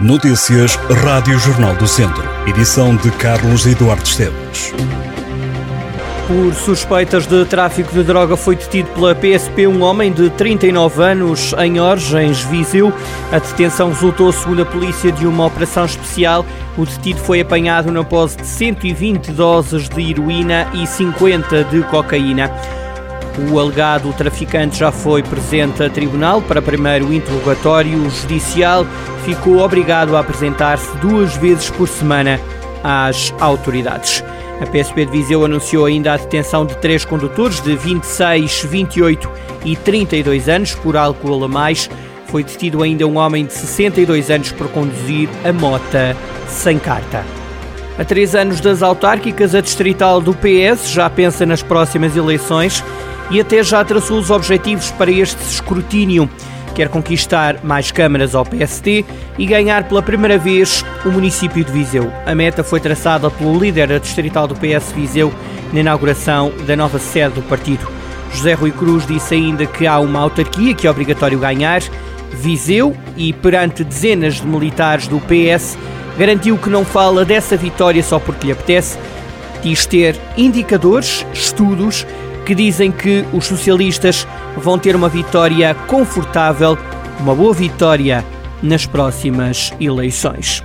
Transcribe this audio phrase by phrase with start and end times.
[0.00, 2.22] Notícias Rádio Jornal do Centro.
[2.46, 4.72] Edição de Carlos Eduardo Esteves.
[6.28, 11.52] Por suspeitas de tráfico de droga foi detido pela PSP um homem de 39 anos
[11.58, 12.92] em Orgens, Viseu.
[13.32, 16.46] A detenção resultou, segundo a polícia, de uma operação especial.
[16.76, 22.52] O detido foi apanhado na pose de 120 doses de heroína e 50 de cocaína.
[23.50, 28.84] O alegado traficante já foi presente a tribunal para primeiro interrogatório judicial.
[29.24, 32.40] Ficou obrigado a apresentar-se duas vezes por semana
[32.82, 34.24] às autoridades.
[34.60, 39.30] A PSP de Viseu anunciou ainda a detenção de três condutores de 26, 28
[39.64, 41.88] e 32 anos por álcool a mais.
[42.26, 46.16] Foi detido ainda um homem de 62 anos por conduzir a mota
[46.48, 47.24] sem carta.
[47.96, 52.84] A três anos das autárquicas, a distrital do PS já pensa nas próximas eleições
[53.30, 56.28] e até já traçou os objetivos para este escrutínio.
[56.74, 59.04] Quer conquistar mais câmaras ao PST
[59.36, 62.12] e ganhar pela primeira vez o município de Viseu.
[62.24, 65.32] A meta foi traçada pelo líder distrital do PS Viseu
[65.72, 67.86] na inauguração da nova sede do partido.
[68.32, 71.82] José Rui Cruz disse ainda que há uma autarquia que é obrigatório ganhar,
[72.30, 75.76] Viseu, e perante dezenas de militares do PS,
[76.16, 78.98] garantiu que não fala dessa vitória só porque lhe apetece,
[79.62, 82.06] diz ter indicadores, estudos
[82.48, 86.78] que dizem que os socialistas vão ter uma vitória confortável,
[87.20, 88.24] uma boa vitória
[88.62, 90.64] nas próximas eleições.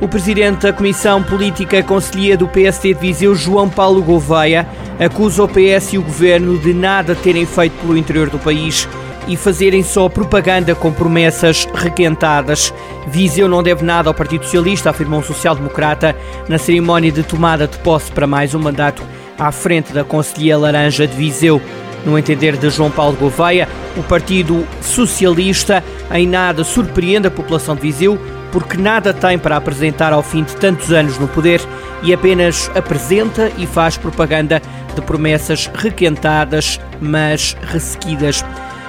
[0.00, 4.66] O presidente da Comissão Política Conselhia do PSD de Viseu, João Paulo Gouveia,
[4.98, 8.88] acusa o PS e o governo de nada terem feito pelo interior do país
[9.28, 12.74] e fazerem só propaganda com promessas requentadas.
[13.06, 16.16] Viseu não deve nada ao Partido Socialista, afirmou um social-democrata
[16.48, 19.00] na cerimónia de tomada de posse para mais um mandato
[19.40, 21.60] à frente da Conselhia Laranja de Viseu.
[22.04, 23.66] No entender de João Paulo Gouveia,
[23.96, 25.82] o Partido Socialista
[26.12, 28.18] em nada surpreende a população de Viseu
[28.52, 31.60] porque nada tem para apresentar ao fim de tantos anos no poder
[32.02, 34.60] e apenas apresenta e faz propaganda
[34.94, 38.44] de promessas requentadas, mas ressequidas.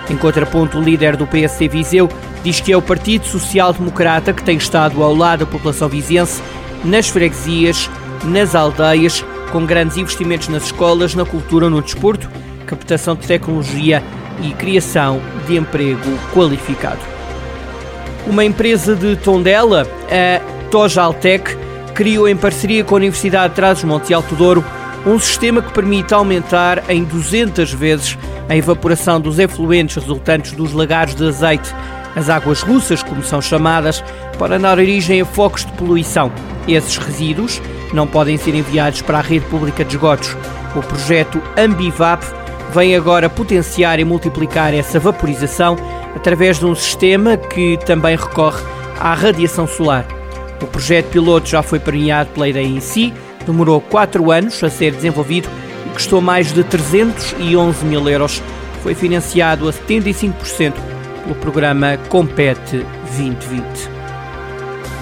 [0.09, 2.09] Em contraponto, o líder do PSD Viseu
[2.43, 6.41] diz que é o Partido Social Democrata que tem estado ao lado da população viziense
[6.83, 7.89] nas freguesias,
[8.23, 12.29] nas aldeias com grandes investimentos nas escolas, na cultura, no desporto,
[12.65, 14.01] captação de tecnologia
[14.41, 16.99] e criação de emprego qualificado.
[18.25, 21.55] Uma empresa de Tondela, a Tojaltec,
[21.93, 24.63] criou em parceria com a Universidade de Trás-os-Montes e Alto Douro
[25.05, 31.15] um sistema que permite aumentar em 200 vezes a evaporação dos efluentes resultantes dos lagares
[31.15, 31.73] de azeite,
[32.15, 34.03] as águas russas, como são chamadas,
[34.37, 36.31] para dar origem a focos de poluição.
[36.67, 37.61] Esses resíduos
[37.93, 40.35] não podem ser enviados para a rede pública de esgotos.
[40.75, 42.23] O projeto Ambivap
[42.73, 45.75] vem agora potenciar e multiplicar essa vaporização
[46.15, 48.63] através de um sistema que também recorre
[48.99, 50.05] à radiação solar.
[50.61, 53.13] O projeto piloto já foi premiado pela ideia em si,
[53.45, 55.49] demorou 4 anos a ser desenvolvido
[55.85, 58.41] e custou mais de 311 mil euros.
[58.83, 60.73] Foi financiado a 75%
[61.23, 62.85] pelo programa Compete
[63.17, 64.00] 2020.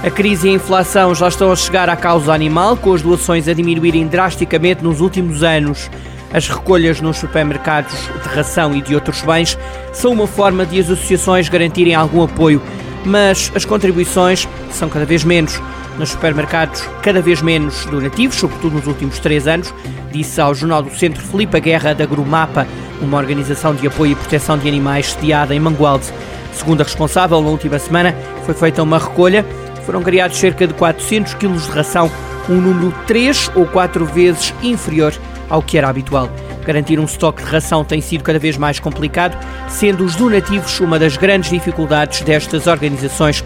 [0.01, 3.49] A crise e a inflação já estão a chegar à causa animal, com as doações
[3.49, 5.91] a diminuírem drasticamente nos últimos anos.
[6.33, 7.93] As recolhas nos supermercados
[8.23, 9.57] de ração e de outros bens
[9.91, 12.61] são uma forma de as associações garantirem algum apoio,
[13.03, 15.61] mas as contribuições são cada vez menos.
[15.97, 19.73] Nos supermercados, cada vez menos donativos, sobretudo nos últimos três anos,
[20.13, 22.65] disse ao Jornal do Centro Filipe Guerra da Grumapa,
[23.01, 26.05] uma organização de apoio e proteção de animais sediada em Mangualde.
[26.53, 29.45] Segundo a responsável, na última semana foi feita uma recolha
[29.89, 32.11] foram criados cerca de 400 kg de ração,
[32.47, 35.11] um número 3 ou 4 vezes inferior
[35.49, 36.29] ao que era habitual.
[36.63, 39.35] Garantir um estoque de ração tem sido cada vez mais complicado,
[39.67, 43.43] sendo os donativos uma das grandes dificuldades destas organizações.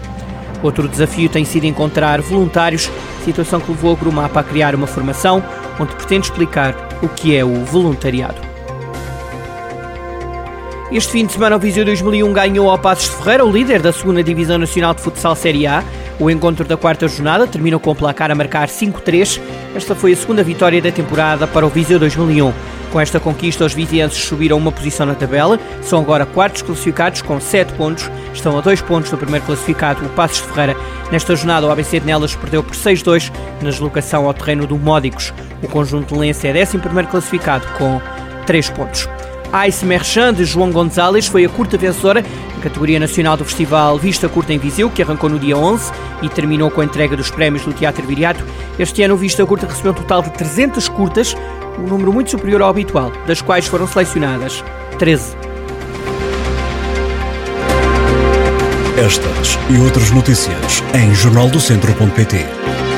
[0.62, 2.90] Outro desafio tem sido encontrar voluntários,
[3.24, 5.42] situação que levou a Grumapa a criar uma formação
[5.80, 8.36] onde pretende explicar o que é o voluntariado.
[10.92, 13.90] Este fim de semana o Viseu 2001 ganhou ao Passos de Ferreira, o líder da
[13.90, 15.82] 2 Divisão Nacional de Futsal Série A.
[16.18, 19.40] O encontro da quarta jornada terminou com o placar a marcar 5-3.
[19.74, 22.52] Esta foi a segunda vitória da temporada para o Viseu 2001.
[22.92, 27.40] Com esta conquista, os vizienses subiram uma posição na tabela, são agora quartos classificados com
[27.40, 30.76] 7 pontos, estão a 2 pontos do primeiro classificado, o Passos de Ferreira.
[31.10, 35.34] Nesta jornada, o ABC de Nelas perdeu por 6-2 na deslocação ao terreno do Módicos.
[35.60, 36.78] O conjunto de Lense é 11
[37.10, 38.00] classificado com
[38.46, 39.08] 3 pontos.
[39.68, 42.24] Ice Merchant de João Gonzalez foi a curta vencedora
[42.56, 45.92] na categoria nacional do Festival Vista Curta em Viseu, que arrancou no dia 11
[46.22, 48.44] e terminou com a entrega dos prémios do Teatro Viriato.
[48.78, 51.36] Este ano o Vista Curta recebeu um total de 300 curtas,
[51.78, 54.64] um número muito superior ao habitual, das quais foram selecionadas
[54.98, 55.36] 13.
[58.96, 62.93] Estas e outras notícias em jornaldocentro.pt.